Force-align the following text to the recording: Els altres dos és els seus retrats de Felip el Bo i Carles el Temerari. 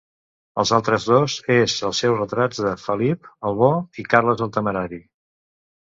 Els 0.61 0.71
altres 0.77 1.05
dos 1.09 1.35
és 1.57 1.75
els 1.91 2.01
seus 2.05 2.17
retrats 2.23 2.63
de 2.69 2.73
Felip 2.87 3.33
el 3.51 3.63
Bo 3.63 3.73
i 4.05 4.11
Carles 4.15 4.47
el 4.49 4.55
Temerari. 4.61 5.05